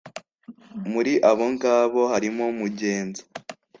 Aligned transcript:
muri 0.91 1.13
abongabo 1.31 2.01
harimo 2.11 2.45
mugenza 2.59 3.21